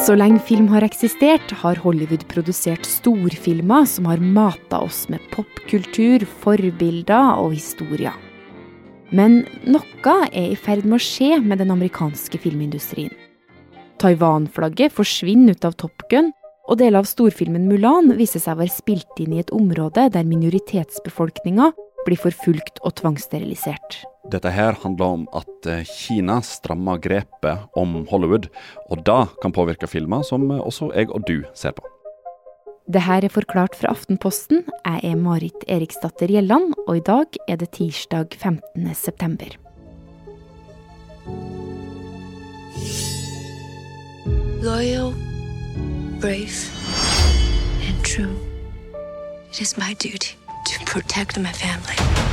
Så 0.00 0.14
lenge 0.16 0.40
film 0.40 0.70
har 0.72 0.80
eksistert, 0.80 1.52
har 1.60 1.76
Hollywood 1.84 2.22
produsert 2.30 2.86
storfilmer 2.88 3.84
som 3.84 4.06
har 4.08 4.22
mata 4.24 4.78
oss 4.80 5.02
med 5.12 5.20
popkultur, 5.34 6.24
forbilder 6.40 7.36
og 7.36 7.52
historier. 7.52 8.16
Men 9.12 9.42
noe 9.68 10.14
er 10.30 10.54
i 10.54 10.56
ferd 10.56 10.86
med 10.86 10.96
å 10.96 11.04
skje 11.04 11.36
med 11.44 11.60
den 11.60 11.72
amerikanske 11.74 12.40
filmindustrien. 12.40 13.12
Taiwan-flagget 14.00 14.94
forsvinner 14.96 15.58
ut 15.58 15.68
av 15.68 15.76
Top 15.76 16.06
Gun, 16.08 16.32
og 16.70 16.78
deler 16.80 17.02
av 17.02 17.10
storfilmen 17.10 17.68
Mulan 17.68 18.14
viser 18.16 18.40
seg 18.40 18.56
å 18.56 18.62
være 18.62 18.72
spilt 18.72 19.20
inn 19.20 19.34
i 19.36 19.42
et 19.42 19.52
område 19.52 20.06
der 20.14 20.28
minoritetsbefolkninga 20.28 21.74
blir 22.06 22.24
forfulgt 22.24 22.80
og 22.80 22.96
tvangssterilisert. 23.02 24.00
Dette 24.28 24.50
her 24.52 24.76
handler 24.82 25.14
om 25.16 25.22
at 25.32 25.66
eh, 25.66 25.86
Kina 25.88 26.40
strammer 26.44 27.00
grepet 27.00 27.70
om 27.78 28.02
Hollywood, 28.10 28.50
og 28.92 29.00
det 29.06 29.22
kan 29.40 29.54
påvirke 29.56 29.88
filmer 29.88 30.22
som 30.26 30.44
eh, 30.50 30.60
også 30.60 30.90
jeg 30.92 31.08
og 31.08 31.24
du 31.24 31.40
ser 31.56 31.72
på. 31.72 31.86
Det 32.90 33.04
her 33.06 33.24
er 33.24 33.32
forklart 33.32 33.76
fra 33.78 33.94
Aftenposten. 33.94 34.64
Jeg 34.84 35.00
er 35.12 35.16
Marit 35.16 35.64
Eriksdatter 35.68 36.28
Gjelland, 36.28 36.74
og 36.86 36.98
i 36.98 37.04
dag 37.06 37.38
er 37.48 37.56
det 37.56 37.70
tirsdag 37.78 38.36
15. 38.36 38.94
september. 38.94 39.56
Loyal, 44.60 45.14
brave, 46.20 46.60
and 47.88 48.04
true. 48.04 48.36
It 49.50 49.62
is 49.62 49.78
my 49.78 49.94
duty 49.94 50.36
to 50.66 50.84
protect 50.84 51.38
my 51.38 51.52
family. 51.52 52.29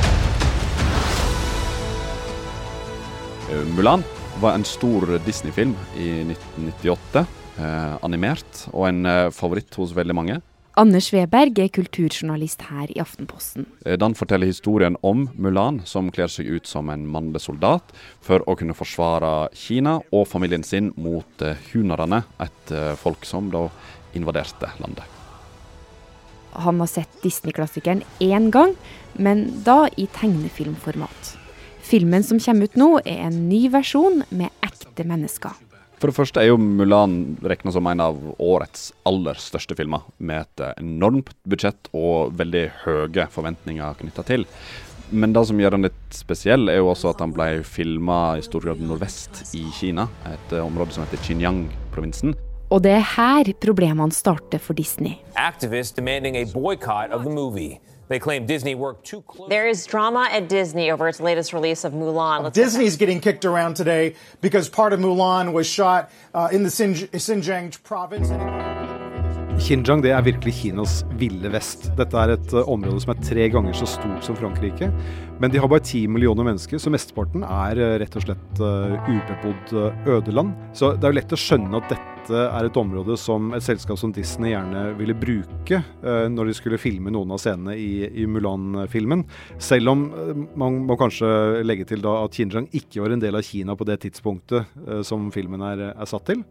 Mulan 3.76 4.04
var 4.42 4.54
en 4.54 4.64
stor 4.64 5.18
Disney-film 5.24 5.74
i 5.96 6.10
1998. 6.26 7.26
Eh, 7.58 7.94
animert, 8.06 8.68
og 8.70 8.86
en 8.86 9.06
eh, 9.08 9.28
favoritt 9.34 9.74
hos 9.80 9.90
veldig 9.96 10.14
mange. 10.14 10.36
Anders 10.78 11.08
Weberg 11.10 11.58
er 11.58 11.72
kulturjournalist 11.74 12.60
her 12.68 12.92
i 12.94 13.00
Aftenposten. 13.02 13.66
Eh, 13.82 13.96
Den 13.98 14.14
forteller 14.14 14.46
historien 14.46 14.94
om 15.02 15.24
Mulan, 15.34 15.80
som 15.84 16.12
kler 16.14 16.30
seg 16.30 16.46
ut 16.46 16.70
som 16.70 16.86
en 16.92 17.02
mannlig 17.10 17.42
soldat 17.42 17.90
for 18.22 18.44
å 18.46 18.54
kunne 18.54 18.76
forsvare 18.78 19.48
Kina 19.58 19.96
og 20.12 20.28
familien 20.30 20.62
sin 20.62 20.92
mot 20.94 21.26
hunarene, 21.42 21.58
hunerne, 21.72 22.22
et 22.46 22.70
eh, 22.70 22.94
folk 22.94 23.26
som 23.26 23.50
da 23.50 23.64
invaderte 24.14 24.70
landet. 24.78 25.02
Han 26.62 26.78
har 26.78 26.86
sett 26.94 27.20
Disney-klassikeren 27.26 28.04
én 28.22 28.52
gang, 28.54 28.76
men 29.18 29.48
da 29.66 29.88
i 29.96 30.06
tegnefilmformat. 30.06 31.34
Filmen 31.88 32.24
som 32.24 32.36
kommer 32.40 32.68
ut 32.68 32.76
nå, 32.76 32.88
er 33.08 33.22
en 33.30 33.36
ny 33.48 33.62
versjon 33.72 34.20
med 34.28 34.52
ekte 34.66 35.06
mennesker. 35.08 35.54
For 35.98 36.10
det 36.10 36.18
første 36.18 36.42
er 36.42 36.50
jo 36.50 36.58
Mulan 36.60 37.38
regna 37.40 37.72
som 37.72 37.88
en 37.88 38.02
av 38.04 38.18
årets 38.36 38.90
aller 39.08 39.40
største 39.40 39.74
filmer, 39.78 40.04
med 40.18 40.44
et 40.44 40.64
enormt 40.76 41.32
budsjett 41.48 41.88
og 41.96 42.36
veldig 42.36 42.66
høye 42.84 43.26
forventninger 43.32 43.96
knytta 44.02 44.26
til. 44.28 44.44
Men 45.08 45.32
det 45.32 45.46
som 45.48 45.58
gjør 45.58 45.78
den 45.78 45.88
litt 45.88 46.12
spesiell, 46.12 46.68
er 46.68 46.82
jo 46.82 46.92
også 46.92 47.14
at 47.14 47.24
han 47.24 47.32
ble 47.32 47.64
filma 47.64 48.36
i 48.36 48.44
stor 48.44 48.68
grad 48.68 48.84
nordvest 48.84 49.56
i 49.56 49.64
Kina. 49.80 50.10
Et 50.28 50.56
område 50.60 50.92
som 50.92 51.06
heter 51.06 51.24
Xinjiang-provinsen. 51.24 52.36
Og 52.68 52.84
det 52.84 52.98
er 52.98 53.12
her 53.16 53.48
problemene 53.64 54.12
starter 54.12 54.60
for 54.60 54.76
Disney. 54.76 55.16
Activists 55.40 55.96
demanding 55.96 56.36
a 56.36 56.44
boycott 56.52 57.16
of 57.16 57.24
the 57.24 57.32
movie. 57.32 57.80
They 58.08 58.18
claim 58.18 58.46
Disney 58.46 58.74
worked 58.74 59.06
too 59.06 59.22
close. 59.22 59.48
There 59.48 59.68
is 59.68 59.86
drama 59.86 60.28
at 60.30 60.48
Disney 60.48 60.90
over 60.90 61.08
its 61.08 61.20
latest 61.20 61.52
release 61.52 61.84
of 61.84 61.92
Mulan. 61.92 62.42
Let's 62.42 62.54
Disney's 62.54 62.96
getting 62.96 63.20
kicked 63.20 63.44
around 63.44 63.74
today 63.74 64.14
because 64.40 64.68
part 64.68 64.92
of 64.92 65.00
Mulan 65.00 65.52
was 65.52 65.66
shot 65.66 66.10
uh, 66.34 66.48
in 66.50 66.62
the 66.62 66.70
Xinjiang 66.70 67.82
province. 67.82 68.28
Xinjiang 69.58 70.02
det 70.04 70.12
er 70.14 70.22
virkelig 70.22 70.52
Kinas 70.60 71.00
ville 71.18 71.50
vest. 71.50 71.88
Dette 71.98 72.18
er 72.20 72.36
et 72.36 72.52
eh, 72.54 72.68
område 72.70 73.00
som 73.02 73.12
er 73.12 73.22
tre 73.26 73.48
ganger 73.50 73.74
så 73.74 73.88
stort 73.90 74.26
som 74.26 74.36
Frankrike. 74.38 74.86
Men 75.42 75.50
de 75.50 75.58
har 75.58 75.70
bare 75.70 75.84
ti 75.86 76.04
millioner 76.10 76.46
mennesker, 76.46 76.78
så 76.78 76.92
mesteparten 76.94 77.42
er 77.42 77.80
eh, 77.82 77.96
rett 78.02 78.14
og 78.18 78.24
slett 78.24 78.62
uh, 78.62 78.94
ubebodd 79.08 79.74
eh, 79.74 79.98
ødeland. 80.14 80.54
Så 80.78 80.92
det 80.94 81.08
er 81.08 81.12
jo 81.12 81.18
lett 81.18 81.34
å 81.34 81.40
skjønne 81.42 81.82
at 81.82 81.90
dette 81.90 82.44
er 82.44 82.68
et 82.68 82.78
område 82.78 83.16
som 83.18 83.52
et 83.56 83.64
selskap 83.64 83.98
som 84.00 84.12
Disney 84.14 84.52
gjerne 84.52 84.92
ville 84.98 85.16
bruke 85.16 85.80
eh, 85.80 86.26
når 86.30 86.50
de 86.50 86.56
skulle 86.56 86.80
filme 86.80 87.12
noen 87.14 87.34
av 87.34 87.42
scenene 87.42 87.76
i, 87.78 88.26
Mulan-filmen. 88.30 89.24
Selv 89.58 89.94
om 89.94 90.08
eh, 90.12 90.34
man 90.60 90.82
må 90.86 90.98
kanskje 91.00 91.64
legge 91.66 91.88
til 91.88 92.04
da 92.04 92.20
at 92.24 92.36
Xinjiang 92.36 92.70
ikke 92.70 93.02
var 93.02 93.16
en 93.16 93.22
del 93.26 93.38
av 93.38 93.46
Kina 93.46 93.76
på 93.78 93.86
det 93.88 94.00
tidspunktet 94.06 94.82
eh, 94.86 95.02
som 95.06 95.30
filmen 95.34 95.64
er, 95.66 95.88
er 95.94 96.10
satt 96.10 96.28
til. 96.30 96.44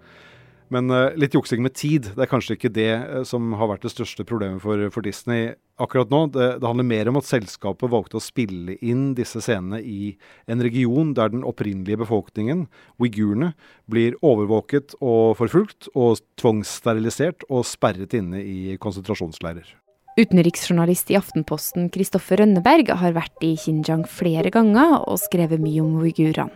Men 0.74 0.92
uh, 0.92 1.14
litt 1.16 1.36
juksing 1.38 1.62
med 1.64 1.76
tid, 1.80 2.10
det 2.16 2.26
er 2.26 2.30
kanskje 2.32 2.58
ikke 2.58 2.74
det 2.76 2.92
uh, 2.92 3.22
som 3.28 3.54
har 3.56 3.70
vært 3.72 3.86
det 3.88 3.94
største 3.94 4.26
problemet 4.28 4.60
for, 4.64 4.82
for 4.92 5.06
Disney 5.06 5.54
akkurat 5.80 6.12
nå. 6.12 6.26
Det, 6.34 6.48
det 6.60 6.68
handler 6.68 6.88
mer 6.90 7.12
om 7.12 7.20
at 7.22 7.30
selskapet 7.30 7.92
valgte 7.94 8.20
å 8.20 8.24
spille 8.24 8.76
inn 8.84 9.14
disse 9.18 9.42
scenene 9.44 9.80
i 9.80 10.14
en 10.52 10.64
region 10.64 11.14
der 11.18 11.32
den 11.32 11.46
opprinnelige 11.48 12.02
befolkningen, 12.04 12.66
uigurene, 13.00 13.54
blir 13.88 14.18
overvåket 14.26 14.98
og 15.00 15.38
forfulgt, 15.40 15.92
og 15.96 16.20
tvangssterilisert 16.42 17.48
og 17.48 17.68
sperret 17.68 18.16
inne 18.18 18.42
i 18.44 18.78
konsentrasjonsleirer. 18.82 19.78
Utenriksjournalist 20.18 21.12
i 21.14 21.18
Aftenposten 21.20 21.92
Kristoffer 21.94 22.42
Rønneberg 22.42 22.90
har 23.00 23.14
vært 23.14 23.44
i 23.46 23.54
Xinjiang 23.62 24.08
flere 24.10 24.50
ganger 24.54 24.98
og 25.04 25.22
skrevet 25.22 25.62
mye 25.62 25.84
om 25.84 26.00
uigurene. 26.02 26.50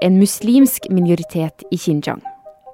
En 0.00 0.14
muslimsk 0.16 0.86
minoritet 0.94 1.64
i 1.74 1.76
Xinjiang. 1.76 2.22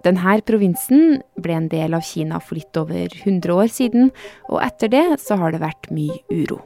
Denne 0.05 0.37
provinsen 0.45 1.23
ble 1.41 1.57
en 1.57 1.71
del 1.73 1.97
av 1.97 2.05
Kina 2.05 2.41
for 2.43 2.59
litt 2.59 2.77
over 2.77 3.09
100 3.25 3.57
år 3.57 3.73
siden, 3.73 4.13
og 4.51 4.61
etter 4.67 4.93
det 4.93 5.07
så 5.25 5.41
har 5.41 5.55
det 5.55 5.65
vært 5.65 5.89
mye 5.95 6.21
uro. 6.29 6.61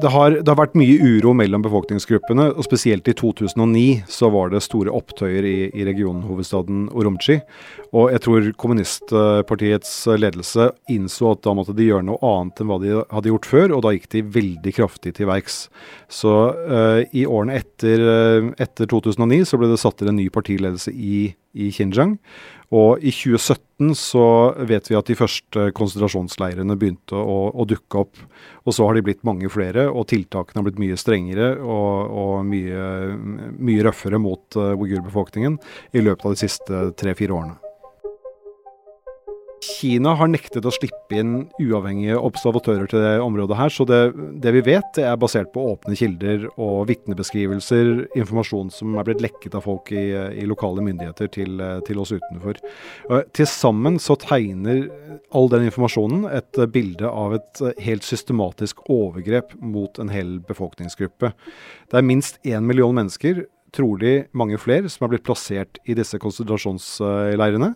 Det 0.00 0.08
har, 0.08 0.32
det 0.32 0.48
har 0.48 0.56
vært 0.56 0.76
mye 0.78 0.96
uro 0.96 1.32
mellom 1.36 1.60
befolkningsgruppene, 1.64 2.46
og 2.54 2.64
spesielt 2.64 3.08
i 3.10 3.14
2009 3.16 4.06
så 4.08 4.30
var 4.32 4.48
det 4.48 4.62
store 4.64 4.92
opptøyer 4.96 5.44
i, 5.44 5.56
i 5.76 5.84
regionhovedstaden 5.84 6.86
Urumqi. 6.94 7.36
Og 7.92 8.08
jeg 8.14 8.22
tror 8.24 8.48
kommunistpartiets 8.62 9.92
ledelse 10.22 10.70
innså 10.94 11.34
at 11.34 11.42
da 11.44 11.52
måtte 11.58 11.74
de 11.76 11.90
gjøre 11.90 12.06
noe 12.08 12.20
annet 12.24 12.62
enn 12.62 12.70
hva 12.70 12.78
de 12.80 12.94
hadde 13.02 13.32
gjort 13.32 13.50
før, 13.50 13.76
og 13.76 13.84
da 13.84 13.92
gikk 13.96 14.08
de 14.14 14.24
veldig 14.38 14.74
kraftig 14.78 15.12
til 15.18 15.28
verks. 15.28 15.60
Så 16.08 16.32
uh, 16.56 17.02
i 17.12 17.26
årene 17.26 17.58
etter, 17.60 18.06
eh, 18.14 18.50
etter 18.62 18.88
2009 18.88 19.42
så 19.52 19.60
ble 19.60 19.68
det 19.74 19.80
satt 19.82 20.00
til 20.00 20.14
en 20.14 20.20
ny 20.22 20.30
partiledelse 20.32 20.94
i, 20.94 21.26
i 21.54 21.70
Xinjiang. 21.74 22.16
Og 22.70 23.02
i 23.02 23.10
2017 23.10 23.94
så 23.98 24.24
vet 24.68 24.86
vi 24.86 24.96
at 24.98 25.08
de 25.10 25.16
første 25.18 25.70
konsentrasjonsleirene 25.74 26.76
begynte 26.78 27.18
å, 27.18 27.38
å 27.50 27.66
dukke 27.66 28.04
opp. 28.04 28.20
Og 28.62 28.76
så 28.76 28.86
har 28.86 28.94
de 28.94 29.02
blitt 29.08 29.24
mange 29.26 29.50
flere, 29.50 29.88
og 29.90 30.06
tiltakene 30.12 30.60
har 30.60 30.68
blitt 30.68 30.82
mye 30.82 30.98
strengere 31.00 31.56
og, 31.58 32.14
og 32.22 32.36
mye, 32.46 32.84
mye 33.58 33.88
røffere 33.88 34.22
mot 34.22 34.60
uh, 34.60 34.76
uigurbefolkningen 34.78 35.58
i 35.96 36.04
løpet 36.06 36.28
av 36.28 36.36
de 36.36 36.44
siste 36.44 36.84
tre-fire 37.00 37.34
årene. 37.34 37.69
Kina 39.60 40.14
har 40.16 40.30
nektet 40.30 40.64
å 40.64 40.72
slippe 40.72 41.18
inn 41.20 41.34
uavhengige 41.60 42.16
observatører 42.16 42.88
til 42.88 43.02
det 43.04 43.12
området 43.20 43.58
her, 43.58 43.72
så 43.74 43.84
det, 43.88 43.98
det 44.40 44.54
vi 44.56 44.62
vet, 44.70 44.86
det 44.96 45.04
er 45.04 45.18
basert 45.20 45.50
på 45.52 45.64
åpne 45.74 45.96
kilder 45.98 46.46
og 46.54 46.86
vitnebeskrivelser, 46.88 47.90
informasjon 48.16 48.72
som 48.72 48.96
er 48.96 49.08
blitt 49.08 49.20
lekket 49.24 49.58
av 49.58 49.66
folk 49.68 49.92
i, 49.92 50.06
i 50.40 50.48
lokale 50.48 50.84
myndigheter 50.86 51.28
til, 51.36 51.60
til 51.86 52.00
oss 52.00 52.14
utenfor. 52.16 52.60
Til 53.36 53.50
sammen 53.50 54.00
så 54.00 54.16
tegner 54.20 54.86
all 55.36 55.52
den 55.52 55.68
informasjonen 55.68 56.24
et 56.32 56.60
bilde 56.72 57.10
av 57.10 57.36
et 57.36 57.64
helt 57.84 58.06
systematisk 58.06 58.80
overgrep 58.88 59.52
mot 59.60 60.00
en 60.00 60.12
hel 60.12 60.38
befolkningsgruppe. 60.48 61.34
Det 61.90 62.00
er 62.00 62.06
minst 62.06 62.40
én 62.48 62.64
million 62.64 62.96
mennesker 62.96 63.44
trolig 63.74 64.14
mange 64.36 64.58
flere 64.60 64.90
som 64.92 65.06
er 65.06 65.14
blitt 65.14 65.26
plassert 65.26 65.80
i 65.88 65.96
disse 65.98 66.18
konsentrasjonsleirene. 66.22 67.70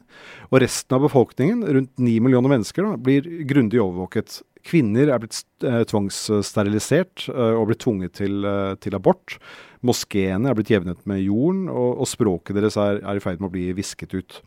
Og 0.50 0.58
resten 0.62 0.96
av 0.96 1.04
befolkningen, 1.06 1.62
rundt 1.76 2.02
ni 2.02 2.18
millioner 2.22 2.52
mennesker, 2.56 2.86
da, 2.86 2.98
blir 3.00 3.28
grundig 3.48 3.82
overvåket. 3.82 4.40
Kvinner 4.64 5.12
er 5.12 5.20
blitt 5.20 5.42
eh, 5.66 5.82
tvangssterilisert 5.90 7.28
eh, 7.28 7.52
og 7.58 7.68
blitt 7.68 7.82
tvunget 7.84 8.16
til, 8.22 8.40
eh, 8.48 8.72
til 8.80 8.96
abort. 8.96 9.36
Moskeene 9.84 10.48
er 10.48 10.56
blitt 10.56 10.72
jevnet 10.72 11.04
med 11.08 11.20
jorden, 11.20 11.68
og, 11.68 12.00
og 12.00 12.08
språket 12.08 12.56
deres 12.56 12.78
er, 12.80 13.02
er 13.04 13.20
i 13.20 13.22
ferd 13.24 13.42
med 13.42 13.50
å 13.50 13.54
bli 13.54 13.68
visket 13.76 14.16
ut. 14.16 14.40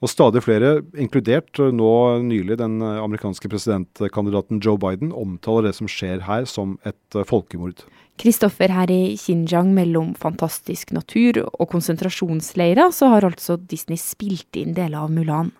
Og 0.00 0.08
stadig 0.08 0.40
flere, 0.40 0.78
inkludert 0.96 1.60
nå 1.76 1.92
nylig 2.24 2.56
den 2.56 2.78
amerikanske 2.80 3.50
presidentkandidaten 3.52 4.62
Joe 4.64 4.80
Biden, 4.80 5.12
omtaler 5.12 5.68
det 5.68 5.74
som 5.76 5.90
skjer 5.92 6.24
her 6.24 6.48
som 6.48 6.78
et 6.88 7.18
folkemord. 7.28 7.84
Kristoffer, 8.20 8.72
her 8.74 8.90
i 8.92 9.16
Xinjiang 9.16 9.70
mellom 9.72 10.12
fantastisk 10.18 10.92
natur 10.92 11.40
og 11.46 11.70
konsentrasjonsleirer, 11.72 12.92
så 12.92 13.08
har 13.14 13.24
altså 13.24 13.56
Disney 13.56 13.96
spilt 14.00 14.58
inn 14.60 14.74
deler 14.76 15.06
av 15.06 15.12
Mulan. 15.14 15.54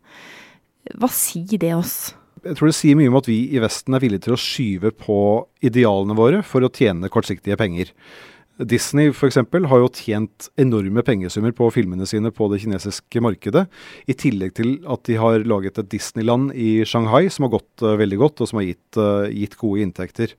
Hva 1.01 1.09
sier 1.13 1.61
det 1.61 1.73
oss? 1.77 2.13
Jeg 2.45 2.57
tror 2.57 2.71
det 2.71 2.77
sier 2.77 2.97
mye 2.97 3.11
om 3.13 3.19
at 3.21 3.29
vi 3.29 3.39
i 3.53 3.61
Vesten 3.61 3.97
er 3.97 4.03
villige 4.03 4.27
til 4.27 4.37
å 4.37 4.41
skyve 4.41 4.93
på 4.97 5.17
idealene 5.65 6.17
våre 6.17 6.43
for 6.47 6.65
å 6.65 6.73
tjene 6.73 7.11
kortsiktige 7.13 7.59
penger. 7.61 7.93
Disney 8.61 9.09
f.eks. 9.09 9.39
har 9.41 9.81
jo 9.81 9.89
tjent 9.97 10.51
enorme 10.61 11.05
pengesummer 11.05 11.55
på 11.57 11.71
filmene 11.73 12.05
sine 12.09 12.33
på 12.35 12.49
det 12.53 12.61
kinesiske 12.61 13.23
markedet. 13.25 13.65
I 14.05 14.17
tillegg 14.21 14.53
til 14.59 14.75
at 14.85 15.05
de 15.09 15.17
har 15.21 15.47
laget 15.49 15.81
et 15.81 15.89
Disneyland 15.93 16.53
i 16.53 16.83
Shanghai 16.85 17.31
som 17.33 17.49
har 17.49 17.55
gått 17.57 17.85
uh, 17.85 17.97
veldig 18.01 18.21
godt, 18.21 18.43
og 18.45 18.51
som 18.51 18.61
har 18.61 18.69
gitt, 18.69 19.01
uh, 19.01 19.33
gitt 19.33 19.57
gode 19.61 19.87
inntekter. 19.87 20.37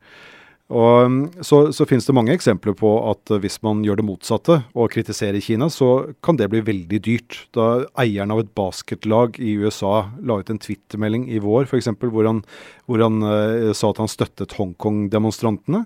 Og 0.71 1.12
mm, 1.12 1.44
Så, 1.44 1.59
så 1.75 1.85
finnes 1.88 2.07
det 2.07 2.15
mange 2.15 2.33
eksempler 2.33 2.75
på 2.77 2.89
at 3.12 3.33
hvis 3.44 3.59
man 3.65 3.83
gjør 3.85 4.00
det 4.00 4.07
motsatte 4.07 4.62
og 4.71 4.91
kritiserer 4.94 5.44
Kina, 5.44 5.68
så 5.69 6.13
kan 6.23 6.39
det 6.39 6.50
bli 6.51 6.63
veldig 6.65 7.01
dyrt. 7.03 7.38
Da 7.56 7.83
eieren 8.00 8.31
av 8.31 8.44
et 8.44 8.53
basketlag 8.57 9.39
i 9.41 9.57
USA 9.59 10.07
la 10.23 10.39
ut 10.39 10.51
en 10.51 10.62
twittermelding 10.62 11.27
i 11.31 11.41
vår 11.44 11.68
f.eks. 11.68 11.91
Hvor 12.01 12.27
han, 12.27 12.44
hvor 12.88 13.03
han 13.03 13.19
uh, 13.25 13.71
sa 13.75 13.91
at 13.91 14.01
han 14.01 14.12
støttet 14.12 14.56
Hongkong-demonstrantene 14.57 15.85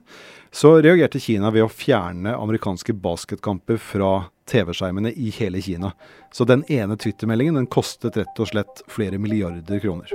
så 0.55 0.77
reagerte 0.79 1.19
Kina 1.19 1.49
ved 1.51 1.65
å 1.65 1.71
fjerne 1.71 2.31
amerikanske 2.37 2.93
basketkamper 3.03 3.79
fra 3.81 4.11
TV-skjermene 4.47 5.11
i 5.11 5.33
hele 5.35 5.59
Kina. 5.63 5.91
Så 6.31 6.47
den 6.47 6.63
ene 6.71 6.95
Twitter-meldingen 6.95 7.57
den 7.59 7.67
kostet 7.67 8.15
rett 8.21 8.39
og 8.39 8.53
slett 8.53 8.85
flere 8.91 9.19
milliarder 9.19 9.81
kroner. 9.83 10.13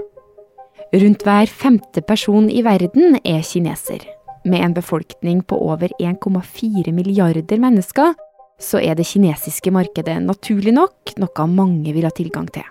Rundt 0.91 1.27
hver 1.27 1.47
femte 1.47 2.03
person 2.03 2.49
i 2.51 2.65
verden 2.67 3.21
er 3.21 3.45
kineser. 3.47 4.07
Med 4.45 4.65
en 4.65 4.75
befolkning 4.75 5.43
på 5.43 5.57
over 5.71 5.93
1,4 5.99 6.93
milliarder 6.93 7.59
mennesker, 7.59 8.15
så 8.61 8.81
er 8.81 8.95
det 8.97 9.09
kinesiske 9.09 9.73
markedet 9.73 10.17
naturlig 10.25 10.73
nok 10.77 11.15
noe 11.21 11.47
mange 11.49 11.93
vil 11.93 12.07
ha 12.09 12.13
tilgang 12.15 12.49
til. 12.53 12.65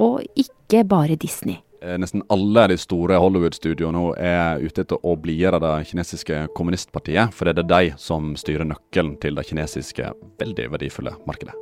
Og 0.00 0.24
ikke 0.36 0.84
bare 0.84 1.16
Disney. 1.16 1.56
Eh, 1.80 1.96
nesten 2.00 2.24
alle 2.32 2.66
de 2.72 2.76
store 2.80 3.16
Hollywood-studioene 3.20 4.10
er 4.20 4.60
ute 4.64 4.84
etter 4.84 5.00
å 5.00 5.16
blidgjøre 5.20 5.60
det 5.62 5.74
kinesiske 5.92 6.42
kommunistpartiet, 6.56 7.32
for 7.36 7.48
det 7.48 7.64
er 7.64 7.70
de 7.72 7.94
som 8.00 8.34
styrer 8.36 8.68
nøkkelen 8.68 9.16
til 9.20 9.36
det 9.36 9.46
kinesiske 9.48 10.12
veldig 10.40 10.70
verdifulle 10.76 11.16
markedet. 11.28 11.56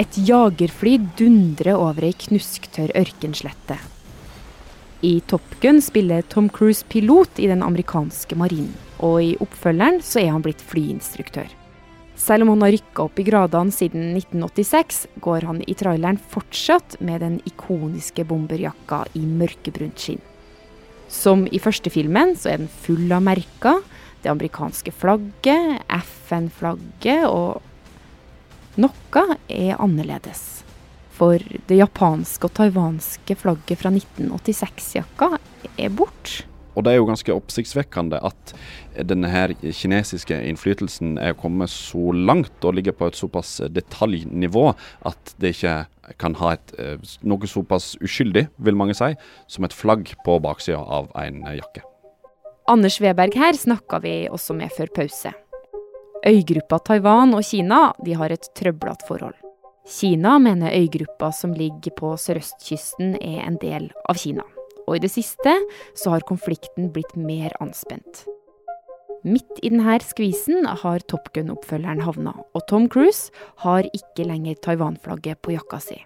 Et 0.00 0.20
jagerfly 0.24 0.96
dundrer 1.18 1.76
over 1.76 2.06
ei 2.08 2.14
knusktørr 2.16 2.94
ørkenslette. 2.96 3.76
I 5.04 5.18
Top 5.28 5.44
Gun 5.60 5.80
spiller 5.84 6.24
Tom 6.32 6.48
Cruise 6.48 6.86
pilot 6.88 7.40
i 7.40 7.48
den 7.50 7.64
amerikanske 7.64 8.36
marinen 8.36 8.72
og 9.00 9.22
i 9.24 9.32
oppfølgeren 9.40 10.00
så 10.04 10.22
er 10.22 10.34
han 10.34 10.44
blitt 10.44 10.62
flyinstruktør. 10.64 11.48
Selv 12.20 12.44
om 12.44 12.52
han 12.52 12.66
har 12.66 12.74
rykka 12.74 13.06
opp 13.06 13.20
i 13.20 13.24
gradene 13.24 13.72
siden 13.72 14.10
1986, 14.18 15.06
går 15.24 15.46
han 15.48 15.62
i 15.64 15.76
traileren 15.78 16.20
fortsatt 16.20 16.98
med 17.00 17.22
den 17.24 17.38
ikoniske 17.48 18.26
bomberjakka 18.28 19.06
i 19.16 19.24
mørkebrunt 19.24 20.00
skinn. 20.00 20.20
Som 21.10 21.46
i 21.48 21.58
første 21.62 21.90
filmen 21.90 22.36
så 22.38 22.52
er 22.52 22.60
den 22.60 22.70
full 22.84 23.08
av 23.16 23.24
merker. 23.24 23.80
Det 24.20 24.28
amerikanske 24.28 24.92
flagget, 24.92 25.80
FN-flagget 25.88 27.24
og 27.24 27.64
Noe 28.78 29.24
er 29.50 29.80
annerledes. 29.82 30.62
For 31.10 31.42
det 31.68 31.80
japanske 31.80 32.46
og 32.46 32.54
taiwanske 32.56 33.34
flagget 33.36 33.80
fra 33.80 33.90
1986-jakka 33.92 35.34
er 35.74 35.90
borte. 35.92 36.46
Og 36.78 36.84
det 36.86 36.92
er 36.92 37.00
jo 37.00 37.08
ganske 37.08 37.34
oppsiktsvekkende 37.34 38.20
at 38.24 38.52
denne 39.10 39.28
her 39.28 39.52
kinesiske 39.58 40.36
innflytelsen 40.52 41.18
er 41.18 41.34
kommet 41.36 41.72
så 41.72 42.12
langt 42.14 42.64
og 42.64 42.76
ligger 42.78 42.94
på 42.96 43.10
et 43.10 43.18
såpass 43.18 43.58
detaljnivå 43.74 44.70
at 45.10 45.34
det 45.42 45.56
ikke 45.56 45.74
kan 46.22 46.38
ha 46.38 46.54
et, 46.54 46.72
eh, 46.78 46.96
noe 47.22 47.50
såpass 47.50 47.96
uskyldig, 48.00 48.48
vil 48.58 48.78
mange 48.78 48.94
si, 48.94 49.12
som 49.46 49.66
et 49.66 49.74
flagg 49.74 50.14
på 50.24 50.38
baksida 50.42 50.78
av 50.78 51.10
en 51.18 51.42
jakke. 51.58 51.82
Anders 52.70 53.00
Weberg 53.02 53.34
her 53.34 53.52
snakka 53.52 54.00
vi 54.02 54.28
også 54.30 54.54
med 54.54 54.70
før 54.70 54.90
pause. 54.94 55.34
Øygruppa 56.26 56.78
Taiwan 56.84 57.34
og 57.34 57.44
Kina 57.44 57.92
de 58.04 58.14
har 58.14 58.32
et 58.32 58.50
trøblete 58.54 59.06
forhold. 59.08 59.36
Kina 59.88 60.38
mener 60.38 60.74
øygruppa 60.76 61.32
som 61.32 61.52
ligger 61.56 61.96
på 61.96 62.14
sørøstkysten 62.20 63.16
er 63.20 63.44
en 63.46 63.56
del 63.62 63.90
av 64.08 64.20
Kina 64.20 64.44
og 64.90 64.98
i 64.98 65.04
det 65.04 65.12
siste 65.14 65.54
så 65.94 66.16
har 66.16 66.26
konflikten 66.26 66.90
blitt 66.94 67.14
mer 67.14 67.54
anspent. 67.62 68.24
Midt 69.22 69.60
i 69.62 69.68
denne 69.68 69.98
skvisen 70.02 70.64
har 70.82 71.04
Top 71.12 71.28
Gun-oppfølgeren 71.34 72.00
havna, 72.06 72.32
og 72.56 72.64
Tom 72.70 72.88
Cruise 72.88 73.28
har 73.62 73.86
ikke 73.92 74.24
lenger 74.24 74.56
Taiwan-flagget 74.64 75.42
på 75.44 75.54
jakka 75.54 75.80
si. 75.84 75.98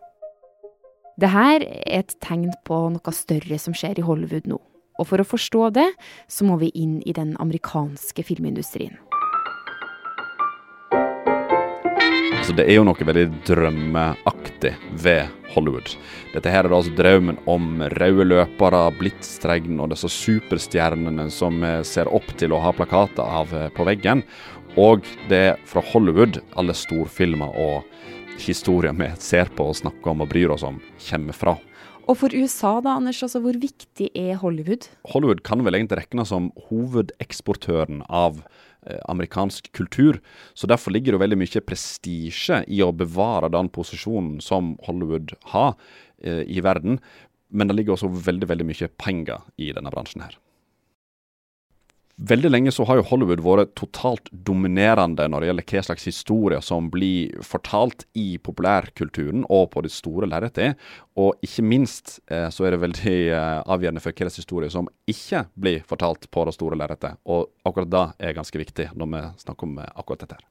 Dette 1.14 1.44
er 1.54 1.64
et 2.00 2.16
tegn 2.26 2.50
på 2.66 2.80
noe 2.90 3.14
større 3.14 3.58
som 3.62 3.76
skjer 3.76 4.02
i 4.02 4.06
Hollywood 4.06 4.50
nå. 4.50 4.58
Og 4.98 5.08
for 5.10 5.22
å 5.22 5.26
forstå 5.26 5.70
det, 5.78 5.86
så 6.30 6.46
må 6.46 6.58
vi 6.58 6.74
inn 6.74 6.98
i 7.06 7.14
den 7.14 7.36
amerikanske 7.42 8.26
filmindustrien. 8.26 8.98
Så 12.44 12.52
det 12.52 12.66
er 12.68 12.76
jo 12.76 12.82
noe 12.84 13.06
veldig 13.08 13.38
drømmeaktig 13.48 14.74
ved 15.00 15.30
Hollywood. 15.54 15.94
Dette 16.34 16.50
her 16.52 16.66
er 16.66 16.74
altså 16.76 16.92
drømmen 16.92 17.38
om 17.48 17.80
røde 17.94 18.26
løpere, 18.26 18.82
blitsregn 18.98 19.80
og 19.80 19.94
disse 19.94 20.10
superstjernene 20.12 21.24
som 21.32 21.64
ser 21.88 22.10
opp 22.12 22.26
til 22.36 22.52
å 22.52 22.60
ha 22.60 22.74
plakater 22.76 23.24
av 23.24 23.54
eh, 23.56 23.70
på 23.72 23.86
veggen. 23.88 24.20
Og 24.76 25.08
det 25.30 25.40
er 25.54 25.62
fra 25.70 25.80
Hollywood 25.94 26.42
alle 26.60 26.76
storfilmer 26.76 27.56
og 27.64 28.36
historier 28.44 28.92
vi 28.98 29.08
ser 29.24 29.48
på 29.56 29.70
og 29.70 29.80
snakker 29.80 30.12
om 30.12 30.26
og 30.26 30.28
bryr 30.34 30.52
oss 30.52 30.66
om, 30.68 30.82
kommer 31.08 31.38
fra. 31.38 31.56
Og 32.04 32.20
for 32.20 32.36
USA 32.36 32.74
da, 32.84 32.98
Anders, 32.98 33.22
altså 33.24 33.40
hvor 33.40 33.56
viktig 33.56 34.10
er 34.12 34.36
Hollywood? 34.42 34.90
Hollywood 35.14 35.40
kan 35.48 35.64
vel 35.64 35.80
egentlig 35.80 36.02
regnes 36.02 36.28
som 36.28 36.52
hovedeksportøren 36.68 38.04
av 38.04 38.44
Eh, 38.44 38.73
amerikansk 39.08 39.70
kultur. 39.72 40.20
Så 40.54 40.68
derfor 40.70 40.94
ligger 40.94 41.14
det 41.14 41.22
veldig 41.24 41.40
mye 41.40 41.64
prestisje 41.64 42.62
i 42.68 42.82
å 42.84 42.92
bevare 42.94 43.52
den 43.52 43.70
posisjonen 43.72 44.40
som 44.44 44.74
Hollywood 44.86 45.36
har 45.54 45.74
eh, 46.22 46.42
i 46.46 46.60
verden. 46.64 47.00
Men 47.54 47.70
det 47.70 47.78
ligger 47.78 47.96
også 47.96 48.12
veldig, 48.12 48.48
veldig 48.50 48.68
mye 48.70 48.90
penger 49.00 49.44
i 49.56 49.72
denne 49.76 49.92
bransjen 49.94 50.24
her. 50.26 50.38
Veldig 52.14 52.50
lenge 52.50 52.70
så 52.70 52.84
har 52.86 53.00
jo 53.00 53.06
Hollywood 53.08 53.40
vært 53.42 53.72
totalt 53.74 54.28
dominerende 54.46 55.24
når 55.26 55.42
det 55.42 55.48
gjelder 55.48 55.64
hva 55.72 55.80
slags 55.82 56.04
historier 56.06 56.60
som 56.62 56.86
blir 56.92 57.32
fortalt 57.42 58.04
i 58.14 58.38
populærkulturen 58.38 59.42
og 59.50 59.72
på 59.72 59.82
det 59.82 59.90
store 59.90 60.28
lerretet. 60.30 60.78
Og 61.18 61.34
ikke 61.42 61.64
minst 61.66 62.20
eh, 62.30 62.46
så 62.54 62.68
er 62.68 62.76
det 62.76 62.84
veldig 62.84 63.16
eh, 63.34 63.62
avgjørende 63.66 64.02
for 64.04 64.14
hva 64.14 64.28
slags 64.28 64.38
historier 64.44 64.70
som 64.70 64.86
ikke 65.10 65.42
blir 65.58 65.82
fortalt 65.90 66.28
på 66.30 66.46
det 66.46 66.54
store 66.54 66.78
lerretet. 66.78 67.18
Og 67.26 67.50
akkurat 67.66 67.90
det 67.90 68.04
er 68.28 68.38
ganske 68.38 68.62
viktig 68.62 68.92
når 68.94 69.10
vi 69.16 69.24
snakker 69.42 69.66
om 69.66 69.82
eh, 69.82 69.90
akkurat 69.98 70.22
dette. 70.22 70.38
her. 70.38 70.44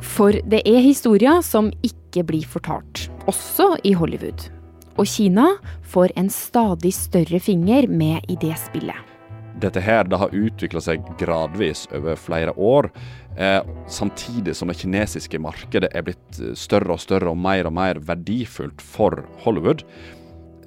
For 0.00 0.40
det 0.48 0.64
er 0.64 0.80
historier 0.80 1.44
som 1.44 1.68
ikke 1.84 2.24
blir 2.24 2.48
fortalt, 2.48 3.10
også 3.28 3.74
i 3.84 3.92
Hollywood. 3.92 4.48
Og 4.96 5.04
Kina 5.08 5.60
får 5.84 6.16
en 6.16 6.32
stadig 6.32 6.96
større 6.96 7.40
finger 7.40 7.84
med 7.88 8.24
i 8.32 8.40
det 8.40 8.56
spillet. 8.64 9.09
Dette 9.60 9.82
her 9.82 10.06
det 10.08 10.20
har 10.20 10.36
utvikla 10.36 10.82
seg 10.84 11.04
gradvis 11.20 11.86
over 11.96 12.16
flere 12.20 12.54
år, 12.54 12.90
eh, 13.36 13.60
samtidig 13.90 14.54
som 14.56 14.70
det 14.70 14.78
kinesiske 14.80 15.40
markedet 15.42 15.90
er 15.90 16.06
blitt 16.06 16.40
eh, 16.40 16.54
større 16.54 16.94
og 16.94 17.02
større 17.02 17.32
og 17.32 17.38
mer 17.40 17.66
og 17.68 17.76
mer 17.76 18.00
verdifullt 18.00 18.80
for 18.84 19.24
Hollywood. 19.44 19.84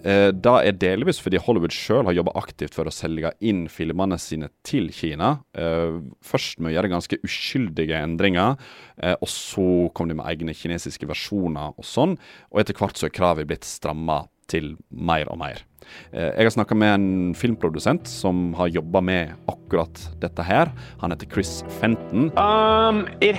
Eh, 0.04 0.30
da 0.36 0.58
er 0.60 0.76
delvis 0.76 1.22
fordi 1.24 1.40
Hollywood 1.40 1.72
sjøl 1.72 2.04
har 2.10 2.18
jobba 2.18 2.34
aktivt 2.42 2.76
for 2.76 2.90
å 2.90 2.94
selge 2.94 3.32
inn 3.40 3.70
filmene 3.72 4.18
sine 4.20 4.50
til 4.68 4.90
Kina. 4.92 5.38
Eh, 5.56 6.02
først 6.24 6.60
med 6.60 6.74
å 6.74 6.76
gjøre 6.76 6.92
ganske 6.92 7.20
uskyldige 7.24 8.02
endringer, 8.04 8.58
eh, 9.00 9.16
og 9.16 9.30
så 9.32 9.88
kom 9.96 10.12
de 10.12 10.20
med 10.20 10.28
egne 10.28 10.56
kinesiske 10.58 11.08
versjoner 11.08 11.72
og 11.78 11.88
sånn. 11.88 12.18
Og 12.52 12.60
etter 12.60 12.76
hvert 12.76 13.00
så 13.00 13.08
er 13.08 13.16
kravet 13.16 13.48
blitt 13.48 13.64
stramma 13.64 14.26
til 14.52 14.76
mer 14.92 15.32
og 15.32 15.40
mer. 15.40 15.64
Eh, 16.12 16.30
jeg 16.38 16.46
har 16.48 16.54
snakka 16.56 16.76
med 16.76 16.94
en 16.94 17.36
filmprodusent 17.36 18.08
som 18.08 18.54
har 18.58 18.72
jobba 18.74 19.02
med 19.02 19.34
akkurat 19.48 20.10
dette 20.22 20.44
her. 20.44 20.72
Han 21.02 21.12
heter 21.12 21.30
Chris 21.32 21.64
Fenton. 21.80 22.32
Um, 22.38 23.08
it 23.22 23.36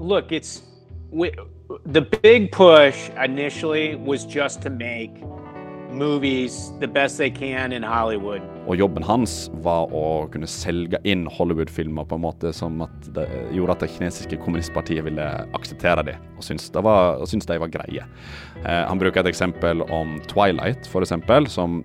look, 0.00 0.32
it's, 0.32 0.62
the 1.86 2.02
big 2.22 2.52
push 2.52 3.10
initially 3.22 3.96
was 3.96 4.24
just 4.24 4.62
to 4.62 4.70
make 4.70 5.10
movies 5.92 6.72
the 6.80 6.88
best 6.88 7.18
they 7.18 7.30
can 7.30 7.72
in 7.72 7.82
Hollywood. 7.82 8.42
Og 8.66 8.76
jobben 8.78 9.04
hans 9.06 9.50
var 9.64 9.90
å 9.94 10.26
kunne 10.32 10.48
selge 10.50 11.00
inn 11.08 11.24
Hollywood-filmer 11.30 12.06
på 12.08 12.18
en 12.18 12.24
måte 12.24 12.52
som 12.56 12.82
det 13.16 13.26
gjorde 13.54 13.76
at 13.76 13.84
det 13.84 13.90
kinesiske 13.96 14.38
kommunistpartiet 14.44 15.04
ville 15.06 15.26
akseptere 15.56 16.04
det, 16.06 16.16
og 16.36 16.46
syntes, 16.46 16.70
det 16.74 16.84
var, 16.86 17.24
syntes 17.28 17.50
de 17.50 17.58
var 17.62 17.72
greie. 17.72 18.06
Eh, 18.62 18.84
han 18.88 19.02
bruker 19.02 19.24
et 19.24 19.32
eksempel 19.32 19.82
om 19.90 20.18
Twilight, 20.30 20.86
eksempel, 21.02 21.50
som 21.50 21.82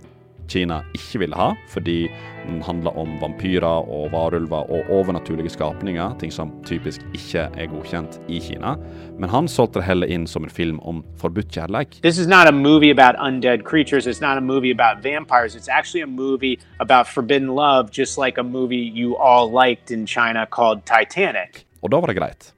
Kina 0.48 0.82
ikke 0.96 1.22
ville 1.22 1.36
ha, 1.36 1.52
fordi 1.70 2.08
den 2.48 2.62
handler 2.64 2.96
om 2.98 3.18
vampyrer 3.22 3.88
og 3.88 4.12
varulver 4.12 4.70
og 4.72 4.92
overnaturlige 5.00 5.50
skapninger, 5.50 6.16
ting 6.20 6.34
som 6.34 6.52
typisk 6.66 7.04
ikke 7.14 7.48
er 7.54 7.70
godkjent 7.72 8.20
i 8.28 8.40
Kina. 8.40 8.76
Men 9.20 9.30
han 9.30 9.48
solgte 9.52 9.82
det 9.82 9.88
heller 9.90 10.08
inn 10.08 10.28
som 10.28 10.48
en 10.48 10.54
film 10.54 10.80
om 10.80 11.04
forbudt 11.20 11.52
kjærlighet. 11.52 12.02
This 12.02 12.18
is 12.18 12.28
not 12.28 12.48
a 12.48 12.56
movie 12.56 12.92
about 12.92 13.20
undead 13.20 13.64
creatures. 13.68 14.08
It's 14.08 14.22
not 14.22 14.38
a 14.38 14.42
movie 14.42 14.72
about 14.72 15.04
vampires. 15.04 15.56
It's 15.56 15.70
actually 15.70 16.04
a 16.04 16.08
movie 16.08 16.60
about 16.80 17.08
forbidden 17.08 17.56
love, 17.56 17.92
just 17.92 18.18
like 18.18 18.40
a 18.40 18.44
movie 18.44 18.92
you 18.96 19.18
all 19.18 19.52
liked 19.52 19.92
in 19.92 20.08
China 20.08 20.46
called 20.46 20.86
Titanic. 20.86 21.66
Og 21.82 21.92
da 21.92 22.00
var 22.00 22.08
det 22.08 22.18
greit. 22.18 22.54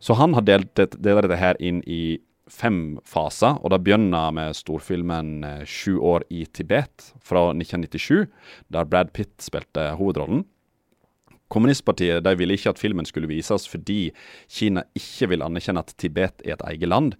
Så 0.00 0.14
han 0.14 0.34
har 0.34 0.40
delt, 0.40 0.74
delt 0.76 1.02
dette 1.04 1.36
her 1.36 1.58
inn 1.60 1.82
i 1.86 2.18
fem 2.50 2.98
faser, 3.06 3.58
og 3.60 3.72
det 3.72 3.82
begynner 3.84 4.32
med 4.34 4.56
storfilmen 4.58 5.44
eh, 5.44 5.66
'Sju 5.66 5.98
år 5.98 6.24
i 6.30 6.46
Tibet' 6.46 7.12
fra 7.20 7.50
1997, 7.52 8.26
der 8.68 8.88
Brad 8.88 9.12
Pitt 9.12 9.42
spilte 9.42 9.92
hovedrollen. 9.98 10.44
Kommunistpartiet 11.50 12.22
de 12.22 12.34
ville 12.38 12.54
ikke 12.54 12.70
at 12.70 12.78
filmen 12.78 13.06
skulle 13.06 13.26
vises 13.26 13.66
fordi 13.66 14.12
Kina 14.46 14.84
ikke 14.94 15.32
vil 15.32 15.42
anerkjenne 15.42 15.82
at 15.82 15.94
Tibet 15.98 16.44
er 16.44 16.54
et 16.54 16.66
eget 16.68 16.88
land. 16.88 17.16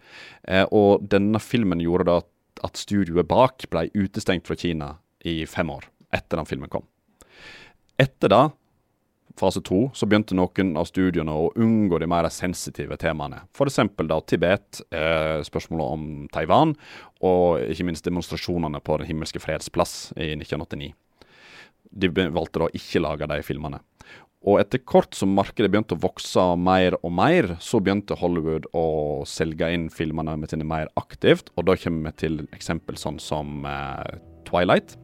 Eh, 0.46 0.66
og 0.70 1.02
denne 1.10 1.40
filmen 1.42 1.82
gjorde 1.82 2.06
da 2.06 2.20
at 2.66 2.78
studioet 2.78 3.26
bak 3.26 3.66
ble 3.72 3.88
utestengt 3.96 4.46
fra 4.46 4.54
Kina 4.58 4.94
i 5.26 5.42
fem 5.50 5.70
år 5.70 5.88
etter 6.14 6.38
den 6.38 6.48
filmen 6.48 6.70
kom. 6.70 6.86
Etter 8.00 8.32
da, 8.32 8.42
fase 9.38 9.62
to, 9.66 9.84
så 9.94 10.08
begynte 10.08 10.36
noen 10.36 10.74
av 10.80 10.88
studiene 10.88 11.34
å 11.34 11.50
unngå 11.58 12.00
de 12.00 12.08
mer 12.10 12.28
sensitive 12.32 12.96
temaene. 13.00 13.42
F.eks. 13.54 13.80
da 14.08 14.20
Tibet, 14.26 14.80
eh, 14.90 15.42
spørsmålet 15.46 15.98
om 15.98 16.08
Taiwan, 16.32 16.74
og 17.20 17.60
ikke 17.70 17.86
minst 17.88 18.06
demonstrasjonene 18.08 18.80
på 18.82 18.98
Den 19.00 19.10
himmelske 19.12 19.42
freds 19.42 19.70
plass 19.72 20.12
i 20.16 20.32
1989. 20.36 20.92
De 21.90 22.10
valgte 22.10 22.62
da 22.62 22.70
ikke 22.76 23.02
lage 23.02 23.28
de 23.30 23.40
filmene. 23.42 23.80
Og 24.40 24.56
etter 24.62 24.80
kort 24.88 25.12
som 25.12 25.34
markedet 25.36 25.68
begynte 25.68 25.98
å 25.98 26.00
vokse 26.00 26.40
mer 26.56 26.96
og 27.02 27.12
mer, 27.12 27.56
så 27.60 27.76
begynte 27.82 28.16
Hollywood 28.16 28.70
å 28.72 29.20
selge 29.28 29.68
inn 29.74 29.90
filmene 29.92 30.38
sine 30.48 30.64
mer 30.64 30.88
aktivt, 30.96 31.52
og 31.60 31.68
da 31.68 31.76
kommer 31.76 32.08
vi 32.08 32.24
til 32.24 32.40
eksempel 32.56 32.96
sånn 32.96 33.20
som 33.20 33.66
eh, 33.68 34.16
Twilight. 34.48 34.96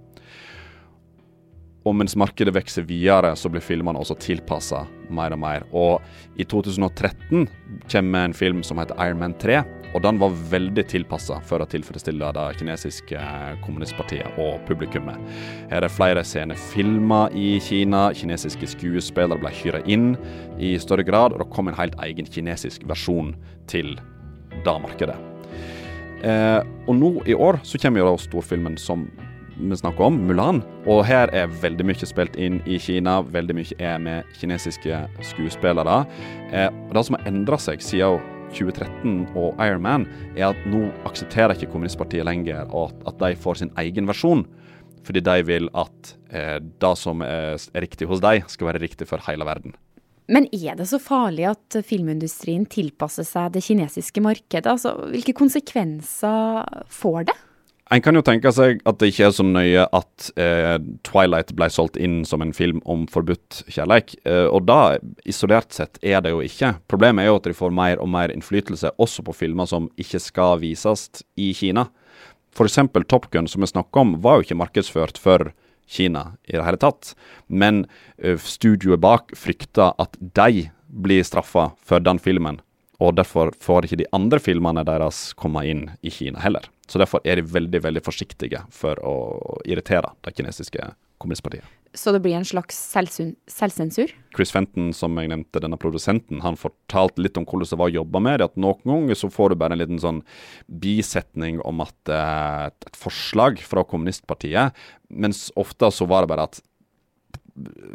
Og 1.87 1.95
mens 1.95 2.17
markedet 2.19 2.55
vokser 2.55 2.83
videre, 2.87 3.31
så 3.39 3.51
blir 3.53 3.63
filmene 3.63 4.01
også 4.01 4.17
tilpassa 4.19 4.83
mer 5.15 5.35
og 5.37 5.39
mer. 5.39 5.67
Og 5.71 6.03
i 6.35 6.43
2013 6.43 7.47
kommer 7.87 8.25
en 8.27 8.35
film 8.35 8.65
som 8.67 8.81
heter 8.83 8.99
Iron 9.05 9.21
Man 9.21 9.37
3, 9.39 9.61
og 9.95 10.03
den 10.03 10.19
var 10.19 10.35
veldig 10.51 10.83
tilpassa 10.91 11.39
for 11.47 11.63
å 11.63 11.69
tilfredsstille 11.71 12.33
det 12.35 12.47
kinesiske 12.59 13.21
eh, 13.21 13.55
kommunistpartiet 13.63 14.41
og 14.43 14.59
publikummet. 14.67 15.21
Her 15.71 15.87
er 15.87 15.95
flere 15.95 16.25
scener 16.27 16.59
filma 16.75 17.27
i 17.31 17.61
Kina, 17.63 18.09
kinesiske 18.19 18.73
skuespillere 18.75 19.39
ble 19.41 19.55
hyra 19.63 19.85
inn 19.87 20.17
i 20.59 20.75
større 20.83 21.07
grad, 21.07 21.37
og 21.37 21.45
det 21.45 21.49
kom 21.55 21.71
en 21.71 21.79
helt 21.79 21.95
egen 22.09 22.27
kinesisk 22.27 22.85
versjon 22.91 23.33
til 23.71 23.95
det 24.67 24.77
markedet. 24.83 25.17
Eh, 26.27 26.61
og 26.89 26.99
nå 26.99 27.13
i 27.31 27.39
år 27.39 27.61
så 27.63 27.79
kommer 27.79 28.03
jo 28.03 28.11
da 28.11 28.19
storfilmen 28.27 28.77
som 28.81 29.07
vi 29.57 29.77
snakker 29.77 30.05
om, 30.05 30.19
Mulan. 30.29 30.61
Og 30.87 31.05
her 31.09 31.31
er 31.35 31.53
veldig 31.63 31.87
mye 31.89 32.09
spilt 32.09 32.37
inn 32.41 32.59
i 32.69 32.79
Kina. 32.83 33.19
Veldig 33.25 33.57
mye 33.57 33.79
er 33.81 33.99
med 34.03 34.29
kinesiske 34.37 35.01
skuespillere. 35.31 36.03
Eh, 36.53 36.69
og 36.89 36.97
det 36.97 37.05
som 37.07 37.17
har 37.17 37.31
endra 37.31 37.59
seg 37.61 37.85
siden 37.85 38.21
2013 38.57 39.33
og 39.37 39.59
Iron 39.65 39.83
Man, 39.85 40.07
er 40.37 40.53
at 40.53 40.69
nå 40.71 40.87
aksepterer 41.09 41.57
ikke 41.57 41.73
kommunistpartiet 41.73 42.27
lenger 42.29 42.69
at, 42.69 43.01
at 43.09 43.19
de 43.23 43.33
får 43.41 43.63
sin 43.63 43.73
egen 43.83 44.09
versjon. 44.09 44.45
Fordi 45.07 45.23
de 45.23 45.41
vil 45.47 45.71
at 45.79 46.15
eh, 46.35 46.59
det 46.61 46.95
som 47.01 47.25
er 47.25 47.59
riktig 47.83 48.09
hos 48.11 48.23
dem, 48.25 48.47
skal 48.51 48.73
være 48.73 48.85
riktig 48.85 49.09
for 49.11 49.23
hele 49.27 49.47
verden. 49.49 49.77
Men 50.27 50.49
er 50.51 50.75
det 50.75 50.89
så 50.91 50.99
farlig 50.99 51.45
at 51.53 51.77
filmindustrien 51.87 52.65
tilpasser 52.67 53.27
seg 53.27 53.53
det 53.55 53.63
kinesiske 53.63 54.23
markedet? 54.25 54.67
Altså, 54.67 54.97
hvilke 55.13 55.37
konsekvenser 55.39 56.67
får 56.91 57.29
det? 57.31 57.37
En 57.95 58.03
kan 58.03 58.19
jo 58.19 58.23
tenke 58.27 58.51
seg 58.51 58.81
at 58.83 58.97
det 58.99 59.13
ikke 59.13 59.29
er 59.29 59.35
så 59.37 59.45
nøye 59.47 59.85
at 59.95 60.31
eh, 60.43 60.75
Twilight 61.07 61.53
ble 61.55 61.69
solgt 61.71 61.99
inn 62.03 62.25
som 62.27 62.43
en 62.43 62.55
film 62.57 62.81
om 62.83 63.05
forbudt 63.11 63.61
kjærlighet. 63.71 64.17
Eh, 64.27 64.47
og 64.51 64.65
da, 64.67 64.97
isolert 65.23 65.71
sett, 65.77 66.01
er 66.03 66.25
det 66.25 66.33
jo 66.35 66.43
ikke. 66.43 66.73
Problemet 66.91 67.23
er 67.23 67.31
jo 67.31 67.39
at 67.39 67.47
de 67.47 67.55
får 67.55 67.77
mer 67.79 68.03
og 68.03 68.11
mer 68.11 68.35
innflytelse 68.35 68.91
også 68.99 69.23
på 69.29 69.37
filmer 69.39 69.71
som 69.71 69.87
ikke 70.03 70.19
skal 70.25 70.59
vises 70.65 71.07
i 71.39 71.53
Kina. 71.55 71.87
F.eks. 72.57 72.81
Top 73.07 73.31
Gun, 73.31 73.47
som 73.47 73.63
vi 73.63 73.71
snakker 73.71 74.03
om, 74.03 74.17
var 74.25 74.41
jo 74.41 74.49
ikke 74.49 74.59
markedsført 74.59 75.23
for 75.23 75.53
Kina 75.87 76.33
i 76.51 76.57
det 76.57 76.67
hele 76.67 76.83
tatt. 76.83 77.15
Men 77.47 77.85
eh, 78.19 78.35
studioet 78.35 79.05
bak 79.05 79.31
frykter 79.39 79.95
at 80.03 80.19
de 80.19 80.67
blir 80.91 81.23
straffa 81.23 81.71
for 81.79 82.03
den 82.03 82.19
filmen. 82.19 82.59
Og 82.99 83.15
derfor 83.15 83.55
får 83.63 83.87
ikke 83.87 84.03
de 84.03 84.11
andre 84.17 84.43
filmene 84.43 84.83
deres 84.89 85.31
komme 85.39 85.63
inn 85.69 85.93
i 86.03 86.11
Kina 86.11 86.43
heller. 86.43 86.67
Så 86.87 87.01
derfor 87.03 87.25
er 87.27 87.41
de 87.41 87.49
veldig 87.51 87.83
veldig 87.83 88.03
forsiktige 88.07 88.63
for 88.75 89.01
å 89.03 89.17
irritere 89.67 90.13
det 90.25 90.37
kinesiske 90.37 90.93
kommunistpartiet. 91.19 91.65
Så 91.97 92.13
det 92.13 92.21
blir 92.21 92.37
en 92.37 92.45
slags 92.45 92.77
selvsensur? 92.93 94.11
Chris 94.37 94.53
Fenton, 94.53 94.91
som 94.93 95.17
jeg 95.17 95.31
nevnte, 95.33 95.63
denne 95.65 95.79
produsenten, 95.81 96.43
han 96.45 96.59
fortalte 96.61 97.23
litt 97.25 97.39
om 97.41 97.47
hvordan 97.49 97.71
det 97.71 97.79
var 97.81 97.89
å 97.89 97.97
jobbe 97.97 98.21
med 98.27 98.41
det. 98.41 98.49
At 98.51 98.61
noen 98.61 98.83
ganger 98.85 99.17
så 99.17 99.31
får 99.33 99.53
du 99.53 99.59
bare 99.63 99.77
en 99.79 99.81
liten 99.81 100.03
sånn 100.03 100.21
bisetning 100.69 101.63
om 101.65 101.81
at 101.85 102.13
eh, 102.13 102.67
et, 102.69 102.91
forslag 103.01 103.63
fra 103.65 103.87
kommunistpartiet, 103.89 104.77
mens 105.09 105.49
ofte 105.57 105.89
så 105.95 106.09
var 106.11 106.27
det 106.27 106.33
bare 106.35 106.49
at 106.51 106.61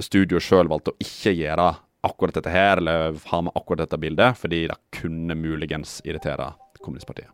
studioet 0.01 0.41
sjøl 0.41 0.71
valgte 0.71 0.95
å 0.95 1.03
ikke 1.03 1.35
gjøre 1.37 1.67
akkurat 2.07 2.39
dette 2.39 2.49
her, 2.49 2.81
eller 2.81 3.19
ha 3.29 3.43
med 3.45 3.53
akkurat 3.53 3.85
dette 3.85 4.01
bildet, 4.01 4.39
fordi 4.41 4.63
det 4.71 4.79
kunne 4.97 5.37
muligens 5.37 5.99
irritere 6.07 6.49
kommunistpartiet. 6.81 7.29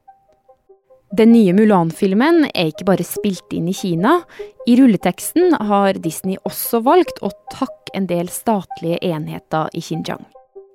Den 1.16 1.32
nye 1.32 1.54
Mulan-filmen 1.56 2.50
er 2.52 2.74
ikke 2.74 2.90
bare 2.90 3.06
spilt 3.08 3.54
inn 3.56 3.70
i 3.72 3.76
Kina. 3.76 4.20
I 4.68 4.76
rulleteksten 4.76 5.56
har 5.70 6.00
Disney 6.04 6.36
også 6.44 6.82
valgt 6.84 7.22
å 7.24 7.32
takke 7.54 7.94
en 7.96 8.10
del 8.10 8.28
statlige 8.28 9.00
enheter 9.08 9.72
i 9.72 9.84
Xinjiang. 9.84 10.26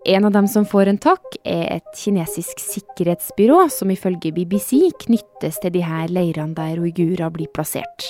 En 0.08 0.24
av 0.26 0.32
dem 0.34 0.48
som 0.50 0.64
får 0.66 0.88
en 0.90 0.98
takk, 0.98 1.36
er 1.44 1.76
et 1.76 1.92
kinesisk 1.94 2.58
sikkerhetsbyrå 2.58 3.68
som 3.70 3.92
ifølge 3.92 4.32
BBC 4.34 4.88
knyttes 5.04 5.60
til 5.62 5.76
de 5.76 5.84
her 5.84 6.08
leirene 6.10 6.56
der 6.56 6.80
uigurer 6.80 7.30
blir 7.30 7.52
plassert. 7.52 8.08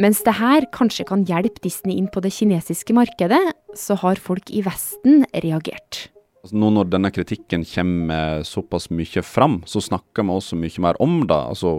Mens 0.00 0.24
det 0.26 0.40
her 0.40 0.66
kanskje 0.74 1.06
kan 1.06 1.22
hjelpe 1.28 1.62
Disney 1.62 2.00
inn 2.00 2.08
på 2.10 2.24
det 2.24 2.32
kinesiske 2.34 2.96
markedet, 2.96 3.42
så 3.78 3.94
har 4.00 4.18
folk 4.18 4.50
i 4.50 4.64
Vesten 4.66 5.22
reagert. 5.44 6.08
Altså, 6.44 6.58
nå 6.60 6.68
når 6.76 6.90
denne 6.92 7.08
kritikken 7.08 7.62
kommer 7.64 8.42
såpass 8.44 8.90
mye 8.92 9.22
fram, 9.24 9.62
så 9.64 9.80
snakker 9.80 10.26
vi 10.28 10.34
også 10.34 10.58
mye 10.60 10.82
mer 10.84 10.98
om 11.00 11.22
det. 11.24 11.38
Altså, 11.40 11.70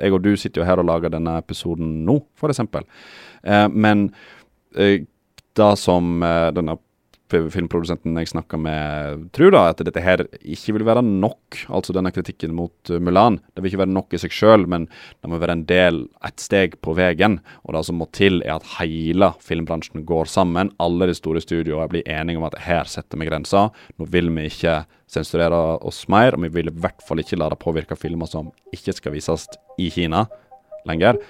jeg 0.00 0.16
og 0.16 0.24
du 0.24 0.32
sitter 0.34 0.62
jo 0.62 0.66
her 0.66 0.82
og 0.82 0.88
lager 0.88 1.12
denne 1.14 1.36
episoden 1.38 2.00
nå, 2.08 2.16
f.eks. 2.34 2.64
Eh, 3.46 3.68
men 3.70 4.08
eh, 4.74 5.06
det 5.54 5.70
som 5.78 6.26
eh, 6.26 6.50
denne 6.56 6.74
filmprodusenten 7.52 8.16
jeg 8.20 8.30
snakka 8.30 8.58
med, 8.60 9.24
tror 9.36 9.52
da 9.54 9.62
at 9.70 9.82
dette 9.86 10.02
her 10.02 10.24
ikke 10.40 10.76
vil 10.76 10.86
være 10.86 11.02
nok. 11.04 11.58
Altså 11.74 11.94
denne 11.96 12.12
kritikken 12.14 12.54
mot 12.56 12.92
uh, 12.92 13.00
Mulan. 13.02 13.40
Det 13.54 13.62
vil 13.62 13.72
ikke 13.72 13.82
være 13.84 13.94
nok 13.94 14.14
i 14.14 14.20
seg 14.22 14.34
sjøl, 14.34 14.66
men 14.70 14.86
det 14.88 15.30
må 15.30 15.40
være 15.42 15.56
en 15.58 15.66
del, 15.68 16.02
et 16.26 16.42
steg 16.42 16.78
på 16.84 16.96
veien. 16.98 17.38
Og 17.64 17.76
det 17.76 17.84
som 17.88 17.98
må 18.00 18.08
til, 18.16 18.40
er 18.44 18.56
at 18.56 18.68
hele 18.78 19.32
filmbransjen 19.44 20.06
går 20.08 20.30
sammen. 20.30 20.72
Alle 20.82 21.10
de 21.10 21.16
store 21.18 21.42
studioene 21.44 21.90
blir 21.92 22.06
enige 22.10 22.40
om 22.40 22.48
at 22.48 22.58
her 22.66 22.90
setter 22.90 23.20
vi 23.20 23.30
grensa. 23.30 23.68
Nå 23.98 24.08
vil 24.12 24.32
vi 24.34 24.48
ikke 24.50 24.82
sensurere 25.10 25.78
oss 25.84 26.04
mer, 26.12 26.36
og 26.36 26.46
vi 26.46 26.52
vil 26.58 26.72
i 26.72 26.78
hvert 26.84 27.02
fall 27.06 27.22
ikke 27.22 27.38
la 27.40 27.50
det 27.52 27.60
påvirke 27.62 27.98
filmer 27.98 28.30
som 28.30 28.52
ikke 28.74 28.96
skal 28.96 29.14
vises 29.14 29.48
i 29.78 29.90
Kina 29.94 30.24
lenger. 30.88 31.20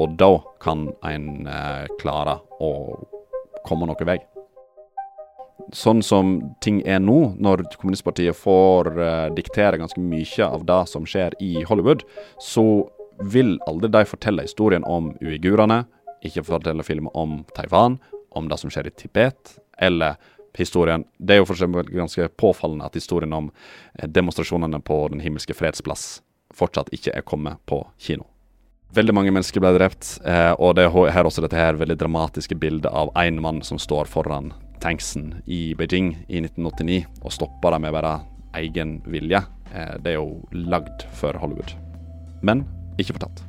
Og 0.00 0.16
da 0.18 0.30
kan 0.62 0.88
en 1.06 1.46
eh, 1.46 1.90
klare 2.00 2.40
å 2.62 2.70
komme 3.64 3.86
noen 3.86 4.08
vei 4.08 4.18
sånn 5.72 6.02
som 6.04 6.36
ting 6.64 6.82
er 6.86 7.00
nå, 7.00 7.34
når 7.40 7.64
kommunistpartiet 7.80 8.36
får 8.36 8.90
uh, 8.98 9.28
diktere 9.34 9.78
ganske 9.80 10.00
mye 10.02 10.48
av 10.48 10.66
det 10.68 10.80
som 10.90 11.06
skjer 11.08 11.36
i 11.42 11.64
Hollywood, 11.68 12.04
så 12.42 12.64
vil 13.22 13.56
aldri 13.68 13.90
de 13.94 14.04
fortelle 14.08 14.44
historien 14.44 14.84
om 14.84 15.12
uigurene, 15.22 15.84
ikke 16.24 16.44
fortelle 16.46 16.84
filmer 16.86 17.14
om 17.16 17.42
Taiwan, 17.56 17.98
om 18.34 18.48
det 18.50 18.58
som 18.60 18.72
skjer 18.72 18.88
i 18.88 18.94
Tibet, 18.96 19.56
eller 19.78 20.18
historien 20.54 21.04
Det 21.18 21.34
er 21.34 21.40
jo 21.40 21.46
for 21.48 21.56
eksempel 21.56 21.88
ganske 21.90 22.28
påfallende 22.38 22.86
at 22.86 22.94
historien 22.94 23.32
om 23.34 23.48
eh, 23.98 24.06
demonstrasjonene 24.06 24.78
på 24.86 25.08
Den 25.10 25.20
himmelske 25.20 25.54
freds 25.54 25.82
plass 25.82 26.22
fortsatt 26.54 26.92
ikke 26.94 27.10
er 27.10 27.24
kommet 27.26 27.58
på 27.66 27.80
kino. 27.98 28.28
Veldig 28.94 29.14
mange 29.16 29.32
mennesker 29.34 29.58
ble 29.58 29.72
drept, 29.74 30.20
eh, 30.22 30.52
og 30.54 30.76
det 30.78 30.84
er 30.86 31.10
her 31.10 31.26
også 31.26 31.42
dette 31.42 31.58
her 31.58 31.74
veldig 31.74 31.96
dramatiske 31.98 32.54
bildet 32.54 32.92
av 32.92 33.10
én 33.18 33.40
mann 33.42 33.58
som 33.66 33.80
står 33.82 34.06
foran 34.06 34.52
tanksen 34.84 35.34
i 35.48 35.74
Beijing 35.74 36.12
i 36.28 36.42
1989 36.44 37.06
og 37.24 37.32
stoppa 37.32 37.72
det 37.72 37.80
med 37.86 37.96
bare 37.96 38.18
egen 38.60 38.98
vilje, 39.08 39.40
eh, 39.72 39.96
det 40.04 40.12
er 40.12 40.20
jo 40.20 40.44
lagd 40.52 41.06
for 41.16 41.36
Hollywood. 41.40 41.72
Men 42.44 42.66
ikke 43.00 43.16
fortalt. 43.16 43.42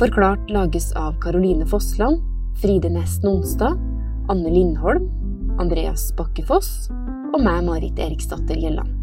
Forklart 0.00 0.48
lages 0.48 0.94
av 0.96 1.18
Karoline 1.20 1.66
Fossland, 1.68 2.22
Fride 2.62 2.88
Nesten 2.88 3.28
Onsdag, 3.28 3.76
Anne 4.32 4.48
Lindholm, 4.48 5.10
Andreas 5.60 6.08
Bakkefoss 6.16 6.88
og 7.34 7.44
meg, 7.44 7.60
Marit 7.68 8.00
Eriksdatter 8.00 8.56
Gjelland. 8.56 8.99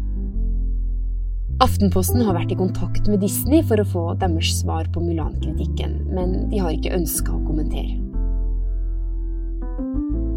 Aftenposten 1.58 2.22
har 2.22 2.36
vært 2.36 2.52
i 2.54 2.56
kontakt 2.58 3.08
med 3.10 3.18
Disney 3.18 3.64
for 3.66 3.82
å 3.82 3.86
få 3.90 4.02
deres 4.20 4.52
svar 4.60 4.86
på 4.94 5.02
Mulan-kritikken, 5.02 5.96
men 6.14 6.44
de 6.52 6.60
har 6.62 6.70
ikke 6.70 6.92
ønska 6.94 7.34
å 7.34 7.40
kommentere. 7.48 7.96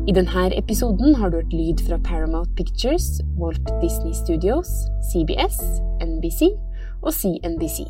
I 0.10 0.16
denne 0.18 0.48
episoden 0.58 1.13
har 1.22 1.30
du 1.30 1.38
hørt 1.38 1.54
lyd 1.54 1.86
fra 1.86 2.01
Paramount 2.01 2.50
Pictures, 2.58 3.20
Walt 3.38 3.70
Disney 3.84 4.18
Studios, 4.18 4.74
CBS, 5.12 5.62
NBC 6.01 6.50
og 7.06 7.13
CNBC. 7.13 7.86